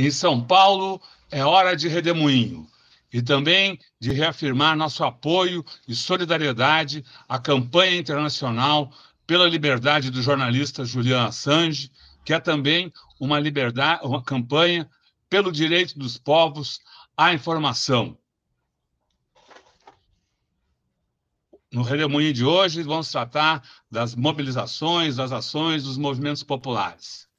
[0.00, 0.98] Em São Paulo,
[1.30, 2.66] é hora de redemoinho
[3.12, 8.90] e também de reafirmar nosso apoio e solidariedade à campanha internacional
[9.26, 11.92] pela liberdade do jornalista Julian Assange,
[12.24, 12.90] que é também
[13.20, 14.88] uma, liberdade, uma campanha
[15.28, 16.80] pelo direito dos povos
[17.14, 18.16] à informação.
[21.70, 27.29] No Redemoinho de hoje, vamos tratar das mobilizações, das ações dos movimentos populares.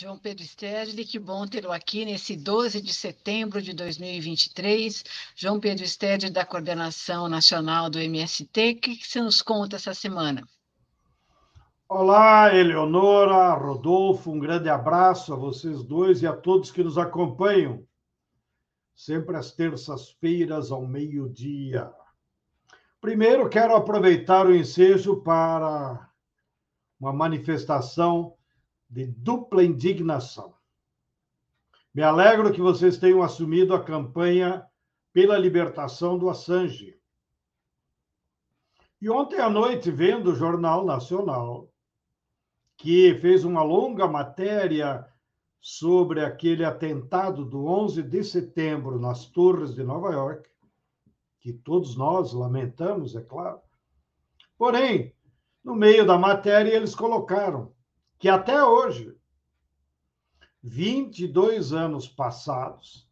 [0.00, 5.04] João Pedro Stedley, que bom tê-lo aqui nesse 12 de setembro de 2023.
[5.34, 9.92] João Pedro Stedley, da Coordenação Nacional do MST, o que, que você nos conta essa
[9.92, 10.46] semana?
[11.88, 17.84] Olá, Eleonora, Rodolfo, um grande abraço a vocês dois e a todos que nos acompanham,
[18.94, 21.90] sempre às terças-feiras, ao meio-dia.
[23.00, 26.08] Primeiro, quero aproveitar o ensejo para
[27.00, 28.37] uma manifestação
[28.88, 30.54] de dupla indignação.
[31.92, 34.64] Me alegro que vocês tenham assumido a campanha
[35.12, 36.98] pela libertação do Assange.
[39.00, 41.72] E ontem à noite, vendo o Jornal Nacional,
[42.76, 45.06] que fez uma longa matéria
[45.60, 50.48] sobre aquele atentado do 11 de setembro nas Torres de Nova York,
[51.40, 53.60] que todos nós lamentamos, é claro.
[54.56, 55.14] Porém,
[55.62, 57.72] no meio da matéria, eles colocaram
[58.18, 59.16] que até hoje,
[60.62, 63.08] 22 anos passados,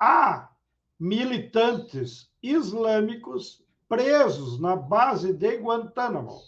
[0.00, 0.50] há
[0.98, 6.40] militantes islâmicos presos na base de Guantánamo,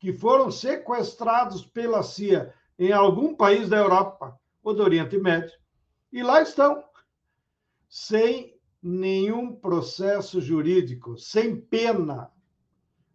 [0.00, 5.56] que foram sequestrados pela CIA em algum país da Europa ou do Oriente Médio,
[6.12, 6.82] e lá estão,
[7.88, 12.32] sem nenhum processo jurídico, sem pena,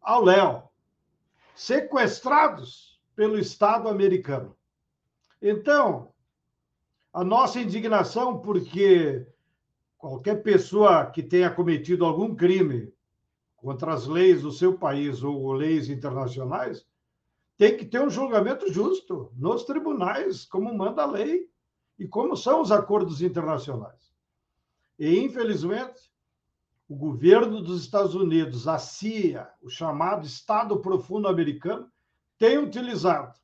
[0.02, 0.72] ao léu,
[1.54, 4.56] sequestrados pelo Estado americano.
[5.42, 6.14] Então,
[7.14, 9.28] a nossa indignação, porque
[9.98, 12.92] qualquer pessoa que tenha cometido algum crime
[13.58, 16.86] contra as leis do seu país ou leis internacionais
[17.58, 21.48] tem que ter um julgamento justo nos tribunais, como manda a lei
[22.00, 24.12] e como são os acordos internacionais.
[24.98, 26.12] E, infelizmente,
[26.90, 31.92] o governo dos Estados Unidos, a CIA, o chamado Estado Profundo Americano,
[32.42, 33.40] tem utilizado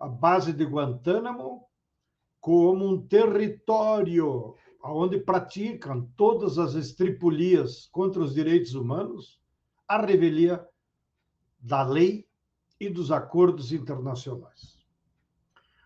[0.00, 1.68] a base de Guantánamo
[2.40, 9.38] como um território onde praticam todas as estripulias contra os direitos humanos,
[9.86, 10.66] a revelia
[11.58, 12.26] da lei
[12.80, 14.78] e dos acordos internacionais.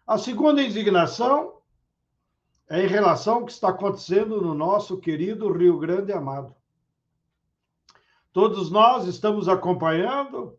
[0.06, 1.60] A segunda indignação
[2.70, 6.54] é em relação ao que está acontecendo no nosso querido Rio Grande Amado.
[8.32, 10.56] Todos nós estamos acompanhando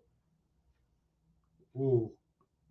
[1.78, 2.14] o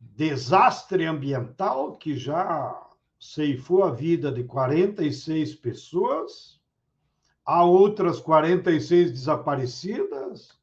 [0.01, 2.83] desastre ambiental que já
[3.19, 6.61] ceifou a vida de 46 pessoas,
[7.45, 10.59] há outras 46 desaparecidas,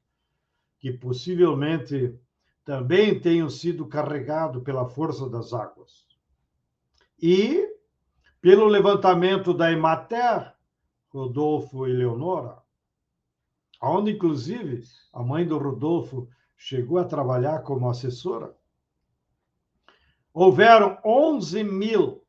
[0.80, 2.20] que possivelmente
[2.66, 6.06] também tenham sido carregados pela força das águas.
[7.22, 7.70] E,
[8.42, 10.53] pelo levantamento da Emater,
[11.09, 12.62] Rodolfo e Leonora,
[13.82, 14.84] onde, inclusive,
[15.14, 16.28] a mãe do Rodolfo
[16.63, 18.56] chegou a trabalhar como assessora.
[20.34, 22.24] Houveram 11 mil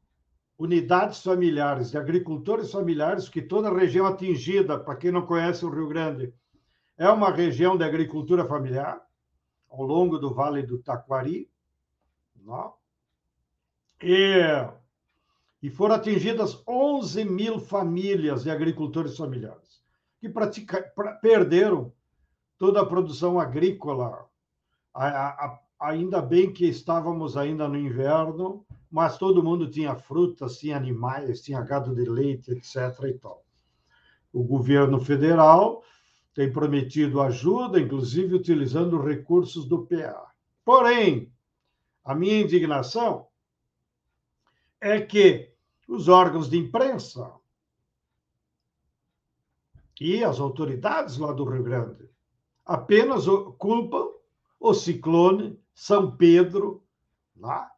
[0.59, 5.71] unidades familiares de agricultores familiares, que toda a região atingida, para quem não conhece o
[5.71, 6.35] Rio Grande,
[6.99, 9.01] é uma região de agricultura familiar,
[9.71, 11.49] ao longo do Vale do Taquari.
[12.35, 12.75] Não?
[14.03, 14.41] E,
[15.63, 19.81] e foram atingidas 11 mil famílias de agricultores familiares,
[20.19, 21.93] que pratica, pra, perderam
[22.65, 24.27] toda a produção agrícola.
[24.95, 30.75] A, a, ainda bem que estávamos ainda no inverno, mas todo mundo tinha frutas, tinha
[30.75, 32.77] animais, tinha gado de leite, etc.
[33.05, 33.45] E tal.
[34.33, 35.83] O governo federal
[36.33, 40.33] tem prometido ajuda, inclusive utilizando recursos do PA.
[40.65, 41.31] Porém,
[42.03, 43.27] a minha indignação
[44.81, 45.53] é que
[45.87, 47.31] os órgãos de imprensa
[50.01, 52.14] e as autoridades lá do Rio Grande
[52.65, 53.27] apenas
[53.59, 54.09] culpam
[54.59, 56.83] o ciclone São Pedro
[57.37, 57.71] lá.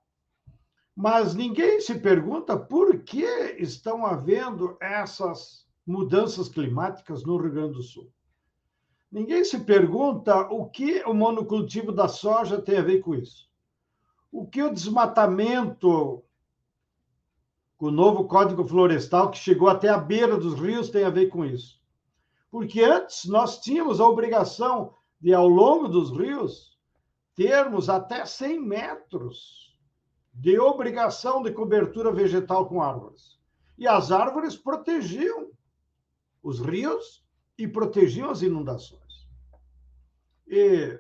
[0.95, 3.27] Mas ninguém se pergunta por que
[3.59, 8.11] estão havendo essas mudanças climáticas no Rio Grande do Sul.
[9.11, 13.49] Ninguém se pergunta o que o monocultivo da soja tem a ver com isso.
[14.33, 16.23] O que o desmatamento,
[17.77, 21.29] com o novo Código Florestal, que chegou até a beira dos rios, tem a ver
[21.29, 21.76] com isso.
[22.57, 26.75] Porque antes nós tínhamos a obrigação de, ao longo dos rios,
[27.35, 29.79] termos até 100 metros
[30.33, 33.39] de obrigação de cobertura vegetal com árvores.
[33.77, 35.51] E as árvores protegiam
[36.43, 37.23] os rios
[37.59, 39.29] e protegiam as inundações.
[40.47, 40.99] E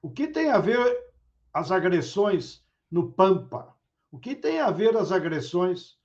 [0.00, 1.04] o que tem a ver
[1.52, 3.76] as agressões no Pampa?
[4.12, 5.98] O que tem a ver as agressões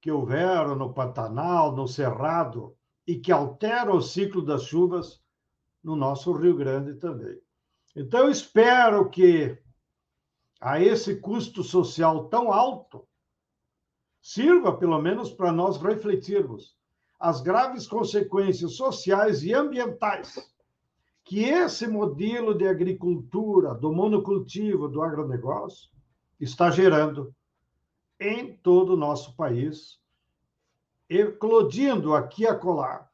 [0.00, 2.74] que houveram no Pantanal, no Cerrado,
[3.06, 5.22] e que alteram o ciclo das chuvas
[5.82, 7.38] no nosso Rio Grande também?
[7.94, 9.56] Então, espero que
[10.60, 13.06] a esse custo social tão alto
[14.20, 16.76] sirva, pelo menos, para nós refletirmos
[17.18, 20.36] as graves consequências sociais e ambientais
[21.26, 25.90] que esse modelo de agricultura, do monocultivo, do agronegócio,
[26.38, 27.34] está gerando
[28.20, 29.98] em todo o nosso país,
[31.08, 33.08] eclodindo aqui e acolá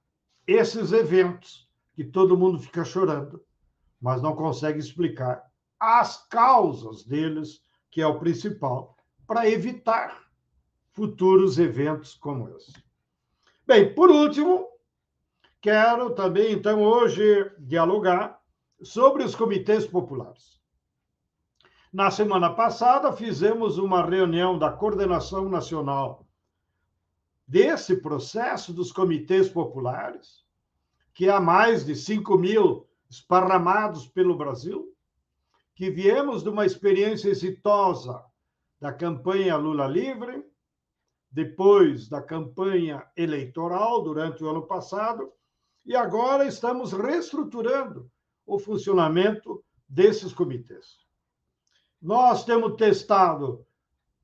[0.47, 3.45] esses eventos que todo mundo fica chorando,
[4.01, 5.43] mas não consegue explicar
[5.79, 7.61] as causas deles,
[7.91, 8.97] que é o principal,
[9.27, 10.23] para evitar
[10.93, 12.73] futuros eventos como esse.
[13.67, 14.69] Bem, por último,
[15.61, 18.41] quero também, então, hoje dialogar
[18.83, 20.61] sobre os comitês populares.
[21.93, 26.22] Na semana passada, fizemos uma reunião da coordenação nacional
[27.53, 30.43] desse processo dos comitês populares,
[31.13, 34.91] que há mais de 5 mil esparramados pelo Brasil,
[35.75, 38.25] que viemos de uma experiência exitosa
[38.81, 40.43] da campanha Lula Livre,
[41.31, 45.31] depois da campanha eleitoral durante o ano passado,
[45.85, 48.11] e agora estamos reestruturando
[48.47, 50.97] o funcionamento desses comitês.
[52.01, 53.67] Nós temos testado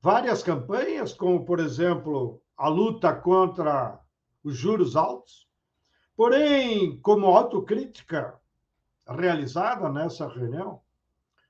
[0.01, 3.97] várias campanhas, como, por exemplo, a luta contra
[4.43, 5.47] os juros altos,
[6.13, 8.37] porém, como autocrítica
[9.07, 10.81] realizada nessa reunião,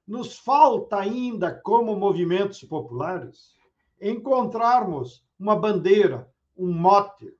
[0.07, 3.56] nos falta ainda, como movimentos populares,
[4.00, 7.33] encontrarmos uma bandeira, um mote,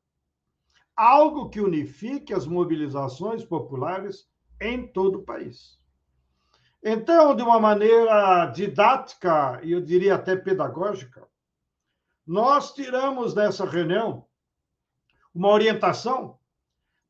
[0.96, 4.28] algo que unifique as mobilizações populares
[4.60, 5.78] em todo o país.
[6.84, 11.29] Então, de uma maneira didática e eu diria até pedagógica,
[12.30, 14.28] nós tiramos dessa reunião
[15.34, 16.38] uma orientação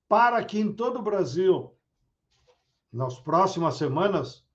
[0.07, 1.75] para que em todo o Brasil,
[2.89, 4.45] nas próximas semanas,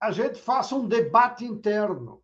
[0.00, 2.22] a gente faça um debate interno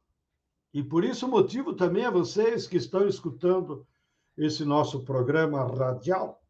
[0.72, 3.84] e por isso, motivo também a vocês que estão escutando
[4.38, 6.40] esse nosso programa radial,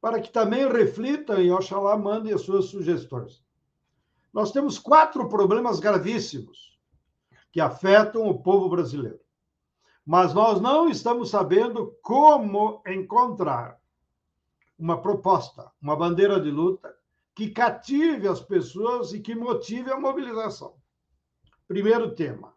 [0.00, 3.44] para que também reflitam e, oxalá, mandem as suas sugestões.
[4.32, 6.78] Nós temos quatro problemas gravíssimos
[7.50, 9.18] que afetam o povo brasileiro.
[10.10, 13.80] Mas nós não estamos sabendo como encontrar
[14.76, 16.92] uma proposta, uma bandeira de luta
[17.32, 20.74] que cative as pessoas e que motive a mobilização.
[21.68, 22.52] Primeiro tema: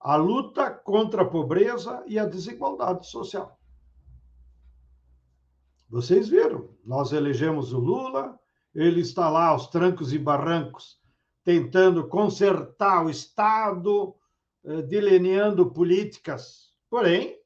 [0.00, 3.60] a luta contra a pobreza e a desigualdade social.
[5.90, 8.40] Vocês viram, nós elegemos o Lula,
[8.74, 10.98] ele está lá aos trancos e barrancos,
[11.44, 14.14] tentando consertar o Estado,
[14.64, 16.67] eh, delineando políticas.
[16.90, 17.38] Porém,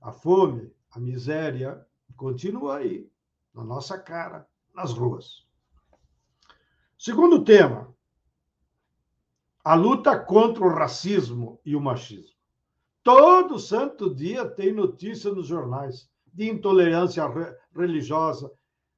[0.00, 3.10] a fome, a miséria continua aí,
[3.54, 5.46] na nossa cara, nas ruas.
[6.98, 7.94] Segundo tema,
[9.64, 12.36] a luta contra o racismo e o machismo.
[13.02, 17.24] Todo santo dia tem notícia nos jornais de intolerância
[17.74, 18.52] religiosa,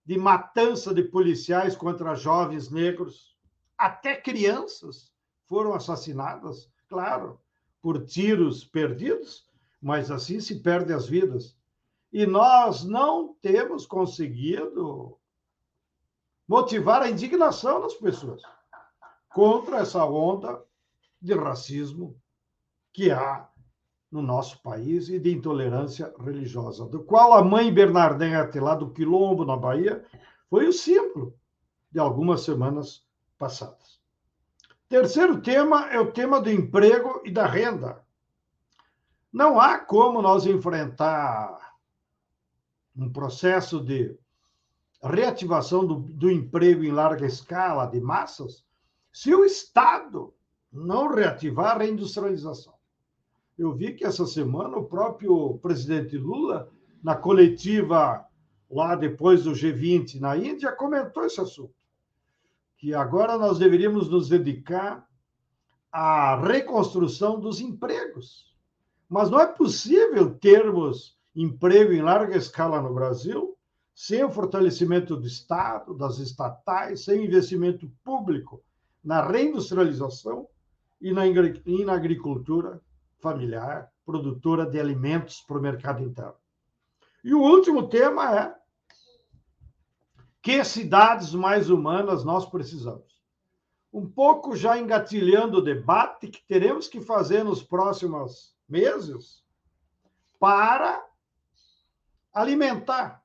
[0.05, 3.37] de matança de policiais contra jovens negros.
[3.77, 5.13] Até crianças
[5.45, 7.41] foram assassinadas, claro,
[7.81, 9.47] por tiros perdidos,
[9.81, 11.57] mas assim se perdem as vidas.
[12.13, 15.19] E nós não temos conseguido
[16.49, 18.43] motivar a indignação das pessoas
[19.35, 20.63] contra essa onda
[21.21, 22.17] de racismo
[22.93, 23.49] que há
[24.11, 29.45] no nosso país e de intolerância religiosa, do qual a mãe Bernardete, lá do Quilombo,
[29.45, 30.05] na Bahia,
[30.49, 31.37] foi o símbolo
[31.91, 33.05] de algumas semanas
[33.37, 33.96] passadas.
[34.89, 38.05] Terceiro tema é o tema do emprego e da renda.
[39.33, 41.77] Não há como nós enfrentar
[42.97, 44.17] um processo de
[45.03, 48.65] reativação do, do emprego em larga escala, de massas,
[49.13, 50.33] se o Estado
[50.73, 52.75] não reativar a reindustrialização.
[53.59, 56.71] Eu vi que essa semana o próprio presidente Lula,
[57.03, 58.25] na coletiva
[58.71, 61.75] lá depois do G20 na Índia, comentou esse assunto.
[62.87, 65.05] Que agora nós deveríamos nos dedicar
[65.91, 68.55] à reconstrução dos empregos.
[69.09, 73.59] Mas não é possível termos emprego em larga escala no Brasil
[73.93, 78.63] sem o fortalecimento do Estado, das estatais, sem investimento público
[79.03, 80.47] na reindustrialização
[81.01, 82.81] e na, e na agricultura
[83.19, 86.37] familiar, produtora de alimentos para o mercado interno.
[87.25, 88.55] E o último tema é
[90.47, 93.21] que cidades mais humanas nós precisamos?
[93.93, 99.45] Um pouco já engatilhando o debate que teremos que fazer nos próximos meses
[100.39, 101.05] para
[102.33, 103.25] alimentar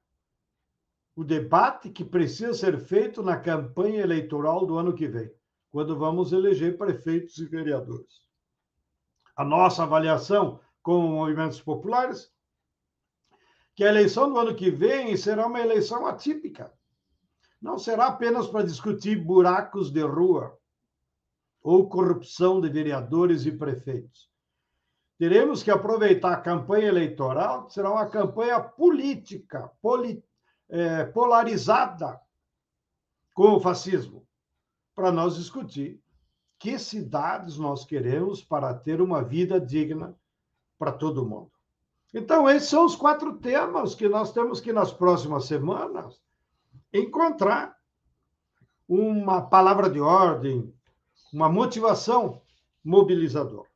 [1.15, 5.31] o debate que precisa ser feito na campanha eleitoral do ano que vem,
[5.69, 8.25] quando vamos eleger prefeitos e vereadores.
[9.35, 12.33] A nossa avaliação como movimentos populares
[13.75, 16.73] que a eleição do ano que vem será uma eleição atípica.
[17.61, 20.57] Não será apenas para discutir buracos de rua
[21.61, 24.29] ou corrupção de vereadores e prefeitos.
[25.17, 30.27] Teremos que aproveitar a campanha eleitoral, será uma campanha política, política
[30.67, 32.19] é, polarizada
[33.35, 34.25] com o fascismo,
[34.95, 36.01] para nós discutir
[36.57, 40.15] que cidades nós queremos para ter uma vida digna
[40.79, 41.51] para todo mundo.
[42.13, 46.19] Então, esses são os quatro temas que nós temos que, nas próximas semanas,
[46.93, 47.75] encontrar
[48.87, 50.73] uma palavra de ordem,
[51.31, 52.41] uma motivação
[52.83, 53.69] mobilizadora.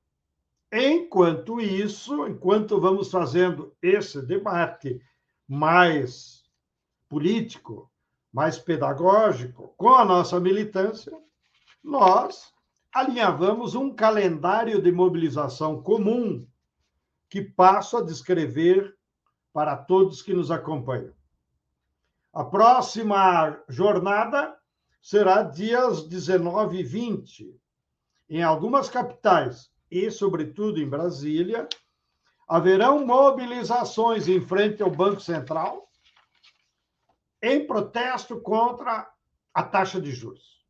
[0.72, 5.02] Enquanto isso, enquanto vamos fazendo esse debate
[5.48, 6.44] mais
[7.08, 7.90] político,
[8.34, 11.18] mais pedagógico, com a nossa militância,
[11.82, 12.54] nós
[12.92, 16.46] alinhavamos um calendário de mobilização comum
[17.30, 18.98] que passo a descrever
[19.54, 21.15] para todos que nos acompanham.
[22.36, 24.58] A próxima jornada
[25.02, 27.58] será dias 19 e 20.
[28.30, 31.66] Em algumas capitais, e sobretudo em Brasília,
[32.46, 35.90] haverão mobilizações em frente ao Banco Central
[37.42, 39.10] em protesto contra
[39.54, 40.62] a taxa de juros.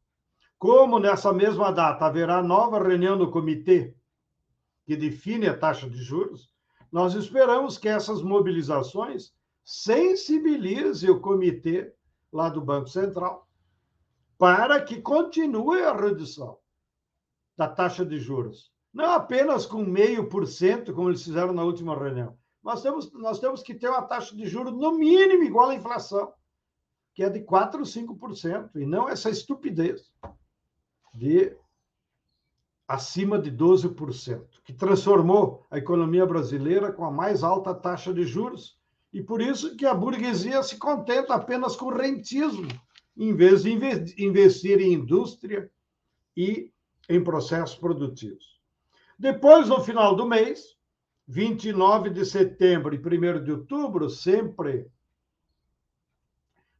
[0.60, 3.96] Como nessa mesma data haverá nova reunião do comitê
[4.86, 6.48] que define a taxa de juros,
[6.92, 9.34] nós esperamos que essas mobilizações
[9.66, 11.94] sensibilizem o comitê
[12.32, 13.50] lá do Banco Central
[14.38, 16.58] para que continue a redução
[17.58, 18.72] da taxa de juros.
[18.94, 22.38] Não apenas com meio por cento, como eles fizeram na última reunião.
[22.64, 26.32] Nós temos, nós temos que ter uma taxa de juros no mínimo igual à inflação
[27.16, 30.12] que é de 4 ou 5%, e não essa estupidez
[31.14, 31.56] de
[32.86, 38.75] acima de 12%, que transformou a economia brasileira com a mais alta taxa de juros,
[39.16, 42.68] e por isso que a burguesia se contenta apenas com rentismo,
[43.16, 43.72] em vez de
[44.22, 45.72] investir em indústria
[46.36, 46.70] e
[47.08, 48.60] em processos produtivos.
[49.18, 50.76] Depois, no final do mês,
[51.30, 54.86] 29 de setembro e 1 de outubro, sempre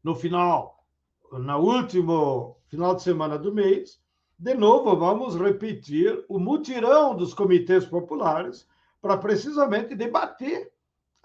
[0.04, 0.86] no final,
[1.32, 3.98] no último final de semana do mês,
[4.38, 8.68] de novo vamos repetir o mutirão dos comitês populares
[9.02, 10.75] para precisamente debater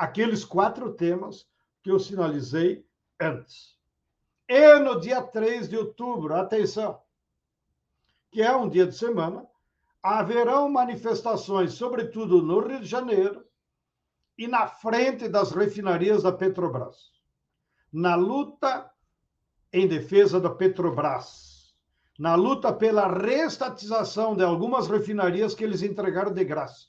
[0.01, 1.47] aqueles quatro temas
[1.83, 2.87] que eu sinalizei
[3.21, 3.77] antes.
[4.49, 7.01] E no dia 3 de outubro, atenção,
[8.31, 9.47] que é um dia de semana,
[10.03, 13.45] haverão manifestações, sobretudo no Rio de Janeiro
[14.39, 17.21] e na frente das refinarias da Petrobras
[17.93, 18.91] na luta
[19.73, 21.75] em defesa da Petrobras,
[22.19, 26.87] na luta pela restatização de algumas refinarias que eles entregaram de graça,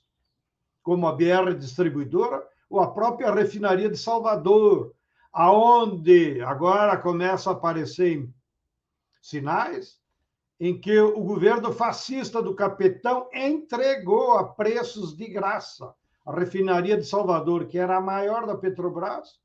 [0.84, 4.96] como a BR Distribuidora ou a própria refinaria de Salvador,
[5.34, 8.28] aonde agora começam a aparecer
[9.22, 10.00] sinais
[10.58, 15.94] em que o governo fascista do capitão entregou a preços de graça
[16.26, 19.40] a refinaria de Salvador, que era a maior da Petrobras,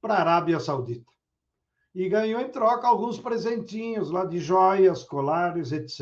[0.00, 1.12] para a Arábia Saudita.
[1.94, 6.00] E ganhou em troca alguns presentinhos lá de joias, colares, etc.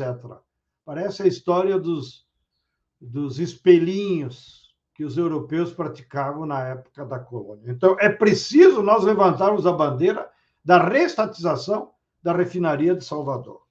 [0.85, 2.25] Parece a história dos,
[3.01, 4.66] dos espelhinhos
[4.97, 7.71] que os europeus praticavam na época da colônia.
[7.71, 10.27] Então, é preciso nós levantarmos a bandeira
[10.65, 11.91] da restatização
[12.23, 13.61] da refinaria de Salvador.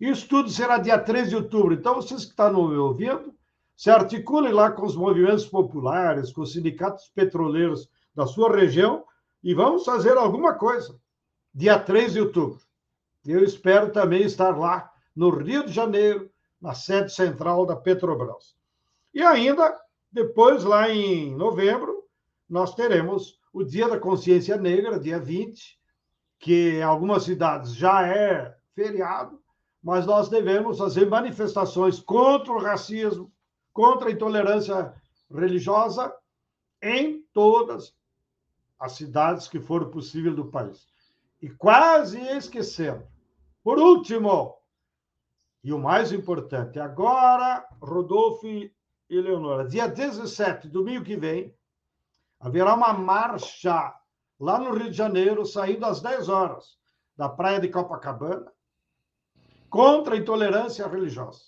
[0.00, 1.74] Isso tudo será dia 13 de outubro.
[1.74, 3.34] Então, vocês que estão me ouvindo,
[3.76, 9.04] se articulem lá com os movimentos populares, com os sindicatos petroleiros da sua região,
[9.42, 10.96] e vamos fazer alguma coisa.
[11.52, 12.60] Dia 3 de outubro.
[13.26, 18.54] Eu espero também estar lá no Rio de Janeiro, na sede central da Petrobras.
[19.12, 19.76] E ainda,
[20.16, 22.02] depois, lá em novembro,
[22.48, 25.78] nós teremos o Dia da Consciência Negra, dia 20,
[26.38, 29.38] que em algumas cidades já é feriado,
[29.82, 33.30] mas nós devemos fazer manifestações contra o racismo,
[33.74, 34.94] contra a intolerância
[35.30, 36.10] religiosa
[36.82, 37.94] em todas
[38.80, 40.86] as cidades que for possível do país.
[41.42, 43.06] E quase esquecendo.
[43.62, 44.56] Por último,
[45.62, 48.46] e o mais importante, agora, Rodolfo
[49.08, 51.54] Leonora, dia 17, domingo que vem,
[52.40, 53.94] haverá uma marcha
[54.38, 56.76] lá no Rio de Janeiro, saindo às 10 horas
[57.16, 58.52] da praia de Copacabana,
[59.70, 61.44] contra a intolerância religiosa.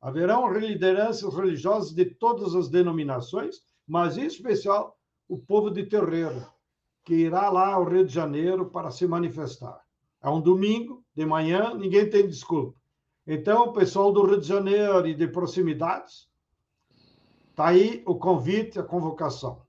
[0.00, 4.96] Haverão lideranças religiosas de todas as denominações, mas em especial
[5.28, 6.46] o povo de Terreiro,
[7.04, 9.80] que irá lá ao Rio de Janeiro para se manifestar.
[10.22, 12.78] É um domingo de manhã, ninguém tem desculpa.
[13.26, 16.27] Então, o pessoal do Rio de Janeiro e de proximidades,
[17.58, 19.62] está aí o convite, a convocação.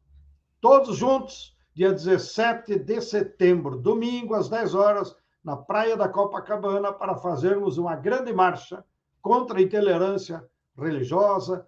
[0.61, 7.15] Todos juntos, dia 17 de setembro, domingo, às 10 horas, na Praia da Copacabana, para
[7.15, 8.85] fazermos uma grande marcha
[9.19, 11.65] contra a intolerância religiosa,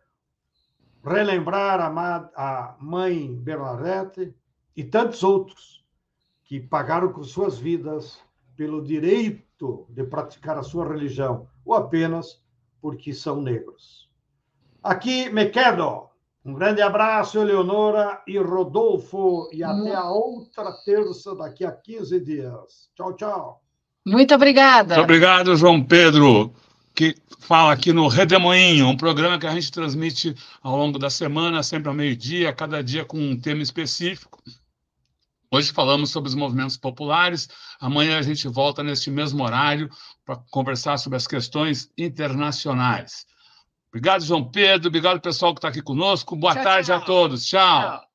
[1.04, 4.32] relembrar a, mãe Bernadette
[4.78, 5.84] e tantos outros
[6.44, 8.22] que pagaram com suas vidas
[8.56, 12.44] pelo direito de praticar a sua religião, ou apenas
[12.80, 14.08] porque são negros.
[14.84, 16.11] Aqui me quedo.
[16.44, 22.90] Um grande abraço, Eleonora e Rodolfo, e até a outra terça daqui a 15 dias.
[22.96, 23.62] Tchau, tchau.
[24.04, 24.96] Muito obrigada.
[24.96, 26.52] Muito obrigado, João Pedro,
[26.96, 31.62] que fala aqui no Redemoinho, um programa que a gente transmite ao longo da semana,
[31.62, 34.42] sempre ao meio-dia, cada dia com um tema específico.
[35.52, 37.50] Hoje falamos sobre os movimentos populares.
[37.80, 39.90] Amanhã a gente volta neste mesmo horário
[40.26, 43.28] para conversar sobre as questões internacionais.
[43.92, 44.88] Obrigado, João Pedro.
[44.88, 46.36] Obrigado, pessoal que está aqui conosco.
[46.36, 46.98] Boa tchau, tarde tchau.
[46.98, 47.46] a todos.
[47.46, 47.82] tchau.
[47.82, 48.12] tchau.